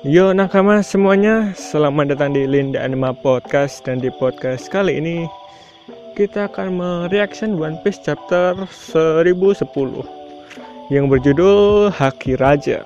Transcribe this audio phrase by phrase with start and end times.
[0.00, 5.28] Yo nakama semuanya, selamat datang di Linda Anima Podcast dan di podcast kali ini
[6.16, 9.60] kita akan mereaction One Piece chapter 1010
[10.88, 12.80] yang berjudul Haki Raja.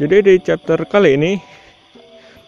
[0.00, 1.36] Jadi di chapter kali ini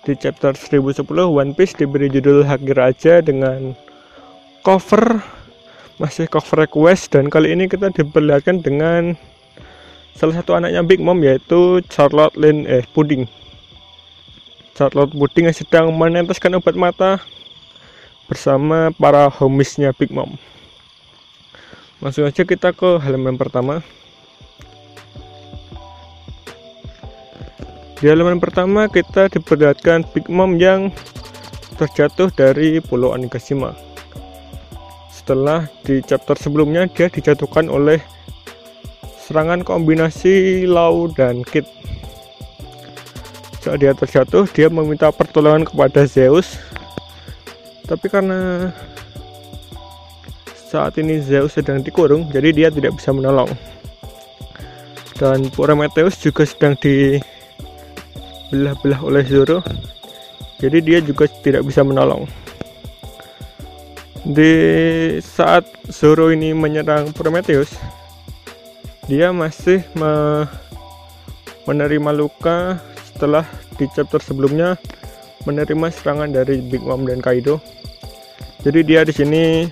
[0.08, 3.76] di chapter 1010 One Piece diberi judul Haki Raja dengan
[4.64, 5.20] cover
[6.00, 9.20] masih cover request dan kali ini kita diperlihatkan dengan
[10.16, 13.28] salah satu anaknya Big Mom yaitu Charlotte Lynn eh Pudding.
[14.72, 17.20] Charlotte Pudding yang sedang meneteskan obat mata
[18.32, 20.40] bersama para homisnya Big Mom.
[22.00, 23.84] Langsung aja kita ke halaman pertama.
[28.02, 30.90] Di halaman pertama kita diperlihatkan Big Mom yang
[31.78, 33.78] terjatuh dari Pulau Onigashima.
[35.06, 38.02] Setelah di chapter sebelumnya dia dijatuhkan oleh
[39.22, 41.62] serangan kombinasi Lau dan Kid.
[43.62, 46.58] Saat dia terjatuh, dia meminta pertolongan kepada Zeus.
[47.86, 48.74] Tapi karena
[50.50, 53.54] saat ini Zeus sedang dikurung, jadi dia tidak bisa menolong.
[55.14, 57.22] Dan Prometheus juga sedang di
[58.52, 59.64] belah-belah oleh Zoro.
[60.60, 62.28] Jadi dia juga tidak bisa menolong.
[64.22, 64.52] Di
[65.18, 67.74] saat Zoro ini menyerang Prometheus
[69.10, 70.46] dia masih me
[71.66, 73.42] menerima luka setelah
[73.74, 74.78] di chapter sebelumnya
[75.42, 77.58] menerima serangan dari Big Mom dan Kaido.
[78.62, 79.66] Jadi dia di sini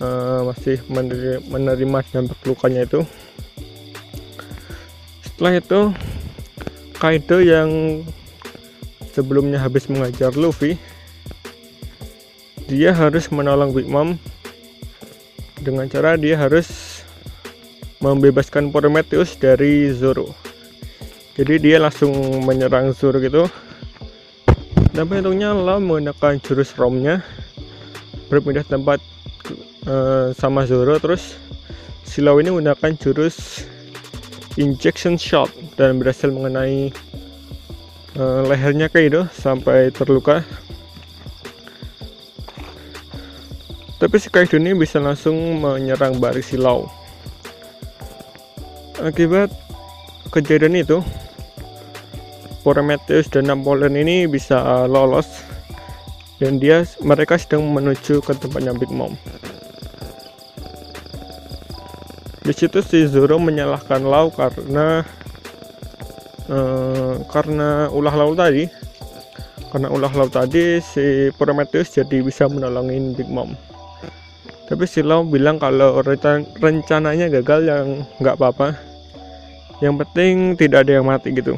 [0.00, 3.04] uh, masih menerima, menerima dampak lukanya itu.
[5.20, 5.80] Setelah itu
[7.00, 8.04] Kaido yang
[9.16, 10.76] sebelumnya habis mengajar Luffy
[12.70, 14.14] dia harus menolong Big Mom.
[15.58, 17.02] Dengan cara dia harus
[17.98, 20.30] membebaskan Prometheus dari Zoro.
[21.34, 22.14] Jadi dia langsung
[22.46, 23.50] menyerang Zoro gitu.
[24.94, 27.26] Dan untungnya Lau menggunakan jurus romnya.
[28.30, 29.02] Berpindah tempat
[29.90, 30.94] uh, sama Zoro.
[31.02, 31.34] Terus
[32.06, 33.66] si Lau ini menggunakan jurus
[34.54, 36.92] injection shot dan berhasil mengenai
[38.20, 40.44] uh, lehernya Kaido sampai terluka.
[43.96, 46.84] Tapi si Kaido ini bisa langsung menyerang baris silau.
[49.00, 49.48] Akibat
[50.28, 51.00] kejadian itu,
[52.60, 55.24] Prometheus dan Napoleon ini bisa lolos
[56.36, 59.16] dan dia mereka sedang menuju ke tempatnya Big Mom.
[62.44, 65.04] Di situ si Zoro menyalahkan Lau karena
[66.50, 68.66] uh, karena ulah Lau tadi.
[69.70, 73.54] Karena ulah Lau tadi si Prometheus jadi bisa menolongin Big Mom.
[74.66, 76.02] Tapi si Lau bilang kalau
[76.58, 77.86] rencananya gagal yang
[78.18, 78.74] nggak apa-apa.
[79.80, 81.54] Yang penting tidak ada yang mati gitu.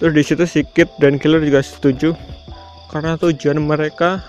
[0.00, 2.16] Terus di situ si Kid dan Killer juga setuju
[2.88, 4.24] karena tujuan mereka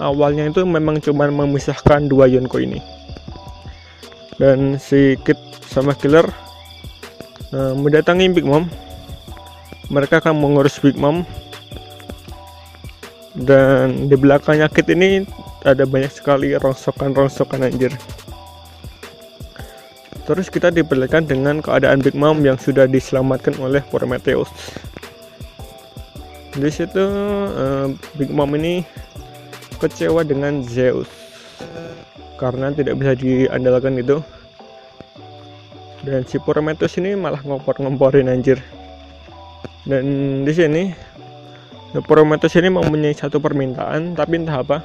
[0.00, 2.80] awalnya itu memang cuma memisahkan dua Yonko ini
[4.38, 5.36] dan si Kid
[5.68, 6.24] sama Killer
[7.52, 8.68] uh, mendatangi Big Mom.
[9.88, 11.24] Mereka akan mengurus Big Mom.
[13.38, 15.22] Dan di belakangnya Kid ini
[15.62, 17.94] ada banyak sekali rongsokan-rongsokan anjir.
[20.28, 24.50] Terus kita diperlihatkan dengan keadaan Big Mom yang sudah diselamatkan oleh Prometheus.
[26.52, 27.04] Di situ
[27.54, 27.88] uh,
[28.18, 28.82] Big Mom ini
[29.78, 31.08] kecewa dengan Zeus.
[32.38, 34.22] Karena tidak bisa diandalkan itu
[36.06, 38.62] dan si Prometheus ini malah ngompor-ngomporin anjir.
[39.82, 40.04] Dan
[40.44, 40.82] di sini
[42.04, 44.78] Prometheus ini mempunyai satu permintaan tapi entah apa.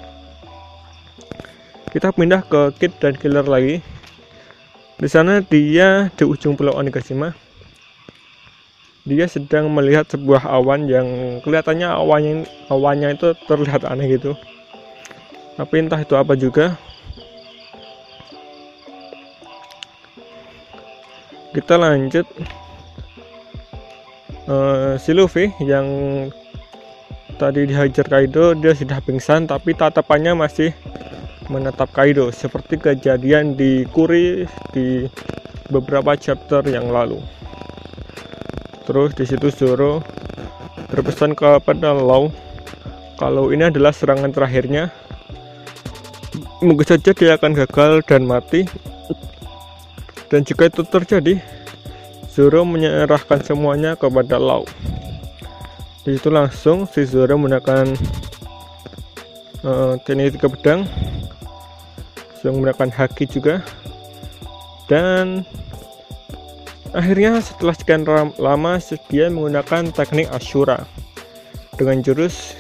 [1.94, 3.84] Kita pindah ke Kid dan Killer lagi.
[4.98, 7.36] Di sana dia di ujung pulau Onigashima.
[9.04, 11.06] Dia sedang melihat sebuah awan yang
[11.44, 14.34] kelihatannya awannya awannya itu terlihat aneh gitu.
[15.60, 16.80] Tapi entah itu apa juga
[21.54, 22.26] kita lanjut.
[24.44, 25.88] Uh, si Luffy yang
[27.40, 30.76] tadi dihajar Kaido dia sudah pingsan tapi tatapannya masih
[31.48, 34.44] menetap Kaido seperti kejadian di Kuri
[34.76, 35.08] di
[35.72, 37.24] beberapa chapter yang lalu.
[38.84, 40.04] Terus di situ Zoro
[40.92, 42.28] berpesan kepada Law
[43.16, 44.92] kalau ini adalah serangan terakhirnya
[46.60, 48.68] mungkin saja dia akan gagal dan mati
[50.34, 51.38] dan jika itu terjadi
[52.34, 54.66] Zoro menyerahkan semuanya kepada Lau.
[56.02, 57.94] Di situ langsung si Zoro menggunakan
[59.62, 60.82] uh, teknik tiga pedang,
[62.42, 63.62] langsung menggunakan haki juga,
[64.90, 65.46] dan
[66.98, 68.02] akhirnya setelah sekian
[68.42, 68.82] lama
[69.14, 70.90] dia menggunakan teknik Ashura.
[71.78, 72.58] Dengan jurus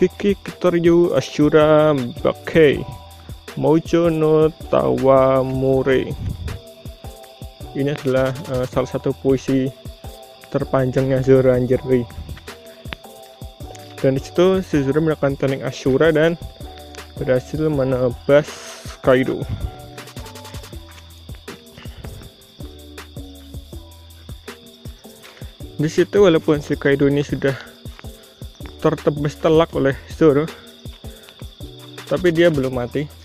[0.00, 2.80] Kiki Kitoryu Ashura Bakei
[3.56, 6.12] Mojo no Tawamure
[7.74, 9.66] ini adalah uh, salah satu puisi
[10.54, 12.06] terpanjangnya Zoro anjir wih.
[13.98, 16.38] dan di situ si Zoro melakukan teknik Ashura dan
[17.18, 18.46] berhasil menebas
[19.02, 19.42] Kaido
[25.74, 27.56] di situ walaupun si Kaido ini sudah
[28.78, 30.46] tertebas telak oleh Zoro
[32.06, 33.23] tapi dia belum mati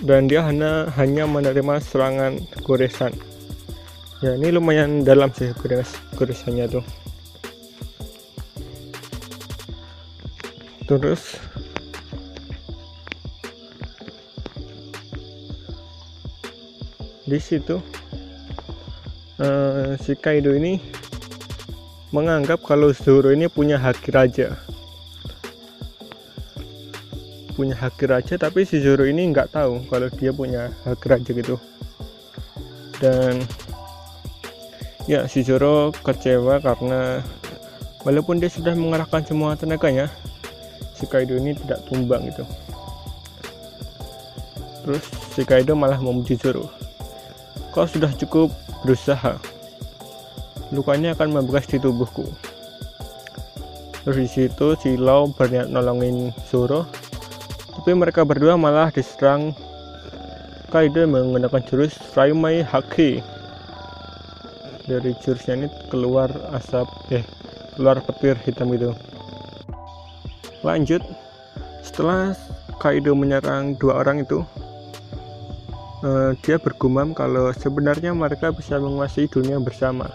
[0.00, 3.12] dan dia hanya hanya menerima serangan goresan.
[4.20, 6.84] Ya ini lumayan dalam sih gores goresannya tuh.
[10.88, 11.38] Terus
[17.30, 17.78] di situ
[19.38, 20.82] uh, si Kaido ini
[22.10, 24.58] menganggap kalau Zoro ini punya haki raja
[27.60, 31.60] punya hak raja tapi si Zoro ini nggak tahu kalau dia punya hak raja gitu.
[32.96, 33.44] Dan
[35.04, 37.20] ya si Zoro kecewa karena
[38.00, 40.08] walaupun dia sudah mengarahkan semua tenaganya
[40.96, 42.48] si Kaido ini tidak tumbang gitu.
[44.80, 45.04] Terus
[45.36, 46.72] si Kaido malah memuji Zoro.
[47.76, 48.48] Kau sudah cukup
[48.88, 49.36] berusaha.
[50.72, 52.24] Lukanya akan membekas di tubuhku.
[54.00, 56.88] Terus di situ si Lau berniat nolongin Zoro
[57.76, 59.54] tapi mereka berdua malah diserang.
[60.70, 63.18] Kaido menggunakan jurus Raimai Haki.
[64.86, 67.26] Dari jurusnya ini keluar asap eh
[67.74, 68.94] keluar petir hitam itu.
[70.62, 71.02] Lanjut.
[71.82, 72.38] Setelah
[72.78, 74.46] Kaido menyerang dua orang itu
[76.06, 80.06] uh, dia bergumam kalau sebenarnya mereka bisa menguasai dunia bersama.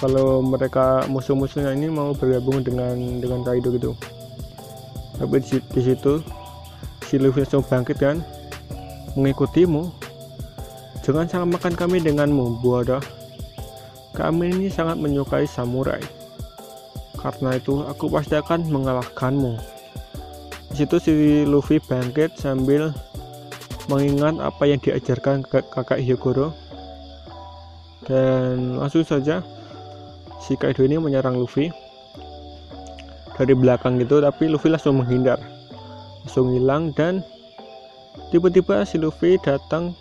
[0.00, 3.92] Kalau mereka musuh-musuhnya ini mau bergabung dengan dengan Kaido gitu
[5.18, 6.22] tapi di, situ
[7.04, 8.22] si Luffy langsung bangkit kan
[9.18, 9.90] mengikutimu.
[11.02, 13.00] Jangan samakan kami denganmu bodoh
[14.18, 16.02] kami ini sangat menyukai samurai.
[17.22, 19.54] Karena itu aku pasti akan mengalahkanmu.
[20.74, 21.12] Di situ si
[21.46, 22.90] Luffy bangkit sambil
[23.86, 26.50] mengingat apa yang diajarkan kakak Hyogoro.
[28.10, 29.46] Dan langsung saja
[30.42, 31.70] si Kaido ini menyerang Luffy
[33.38, 35.38] dari belakang gitu tapi Luffy langsung menghindar.
[36.26, 37.22] Langsung hilang dan
[38.34, 39.94] tiba-tiba si Luffy datang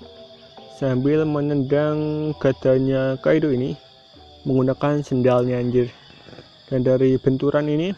[0.81, 3.77] sambil menendang gadanya Kaido ini
[4.43, 5.93] menggunakan sendalnya anjir.
[6.67, 7.93] Dan dari benturan ini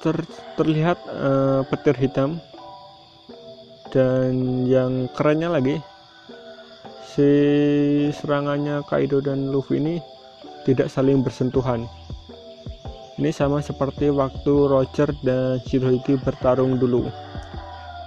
[0.00, 0.16] ter
[0.54, 2.38] terlihat uh, petir hitam.
[3.90, 5.78] Dan yang kerennya lagi
[7.16, 7.30] si
[8.12, 9.96] serangannya Kaido dan Luffy ini
[10.68, 11.86] tidak saling bersentuhan
[13.16, 17.08] ini sama seperti waktu Roger dan Shirohige bertarung dulu.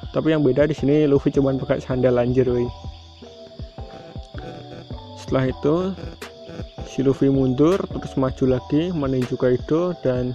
[0.10, 2.66] Tapi yang beda di sini Luffy cuma pakai sandal anjir, woi.
[5.18, 5.76] Setelah itu
[6.90, 10.34] si Luffy mundur terus maju lagi menuju Kaido dan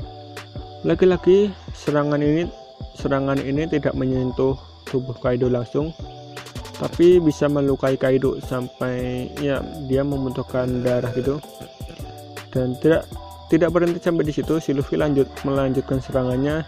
[0.86, 2.46] lagi-lagi serangan ini
[2.94, 4.54] serangan ini tidak menyentuh
[4.86, 5.90] tubuh Kaido langsung
[6.78, 9.58] tapi bisa melukai Kaido sampai ya
[9.90, 11.42] dia membutuhkan darah gitu
[12.54, 13.02] dan tidak
[13.52, 16.64] tidak berhenti sampai di situ, si Luffy lanjut melanjutkan serangannya.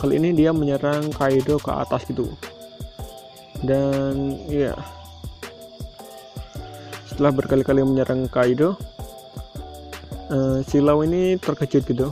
[0.00, 2.32] Kali ini dia menyerang Kaido ke atas gitu.
[3.60, 4.72] Dan ya,
[7.04, 8.80] setelah berkali-kali menyerang Kaido,
[10.32, 12.08] uh, si Lau ini terkejut gitu.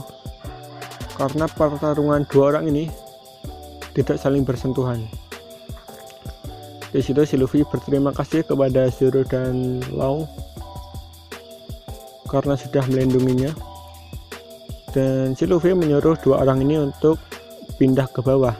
[1.17, 2.87] Karena pertarungan dua orang ini
[3.97, 5.09] tidak saling bersentuhan.
[6.89, 10.25] Di situ si Luffy berterima kasih kepada Zoro dan Lau
[12.29, 13.49] karena sudah melindunginya
[14.89, 17.21] dan si Luffy menyuruh dua orang ini untuk
[17.77, 18.55] pindah ke bawah.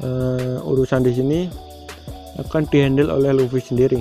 [0.00, 1.40] Uh, urusan di sini
[2.36, 4.00] akan dihandle oleh Luffy sendiri.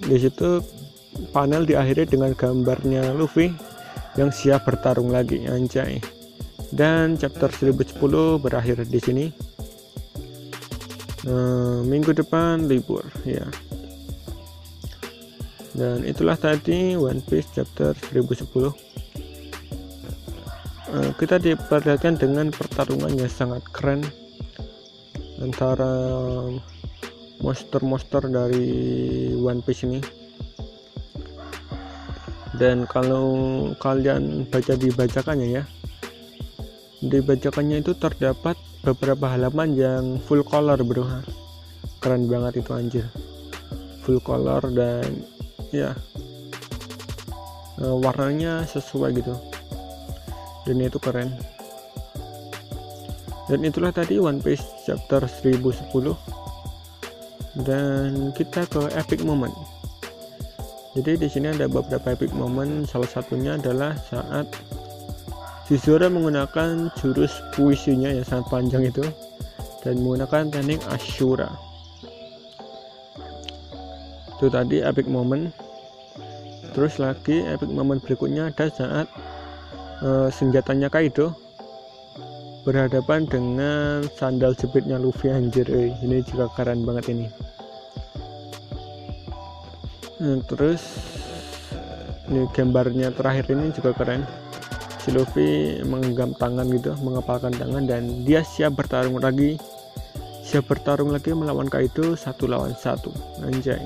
[0.00, 0.64] Di situ
[1.32, 3.52] panel diakhiri dengan gambarnya Luffy
[4.16, 6.00] yang siap bertarung lagi anjay.
[6.70, 7.98] Dan chapter 1010
[8.40, 9.26] berakhir di sini.
[11.20, 13.44] Uh, minggu depan libur ya
[15.80, 18.68] dan itulah tadi One Piece chapter 1010 uh,
[20.92, 24.04] eh, kita diperlihatkan dengan pertarungan yang sangat keren
[25.40, 25.88] antara
[27.40, 28.68] monster-monster dari
[29.40, 30.00] One Piece ini.
[32.60, 33.32] Dan kalau
[33.80, 35.64] kalian baca di bacakannya ya
[37.00, 41.24] di bacakannya itu terdapat beberapa halaman yang full color bro.
[42.04, 43.06] Keren banget itu anjir.
[44.04, 45.24] Full color dan
[45.70, 45.94] ya
[47.80, 49.34] warnanya sesuai gitu.
[50.68, 51.32] Dan itu keren.
[53.48, 56.14] Dan itulah tadi One Piece chapter 1010
[57.66, 59.50] dan kita ke epic moment.
[60.94, 62.86] Jadi di sini ada beberapa epic moment.
[62.86, 64.46] Salah satunya adalah saat
[65.70, 69.06] Zoro menggunakan jurus puisinya yang sangat panjang itu.
[69.80, 71.69] Dan menggunakan teknik Ashura
[74.40, 75.52] itu tadi epic moment.
[76.72, 79.04] Terus lagi epic moment berikutnya ada saat
[80.00, 81.36] uh, senjatanya Kaido
[82.64, 87.28] berhadapan dengan sandal jepitnya Luffy anjir eh, ini juga keren banget ini.
[90.24, 90.80] Nah, terus
[92.32, 94.24] ini gambarnya terakhir ini juga keren.
[95.04, 99.60] Si Luffy menggenggam tangan gitu mengepalkan tangan dan dia siap bertarung lagi.
[100.48, 103.12] Siap bertarung lagi melawan Kaido satu lawan satu.
[103.44, 103.80] Anjay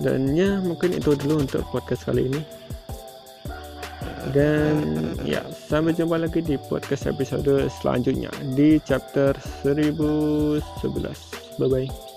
[0.00, 2.42] dan ya mungkin itu dulu untuk podcast kali ini.
[4.36, 9.32] Dan ya sampai jumpa lagi di podcast episode selanjutnya di chapter
[9.64, 10.60] 1011
[11.56, 12.09] bye bye